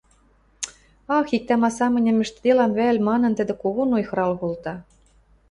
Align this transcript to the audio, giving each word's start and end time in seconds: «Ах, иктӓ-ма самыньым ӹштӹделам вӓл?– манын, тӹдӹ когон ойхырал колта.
«Ах, 1.17 1.27
иктӓ-ма 1.37 1.69
самыньым 1.77 2.17
ӹштӹделам 2.25 2.71
вӓл?– 2.77 2.97
манын, 3.07 3.31
тӹдӹ 3.37 3.53
когон 3.61 3.89
ойхырал 3.97 4.33
колта. 4.41 4.73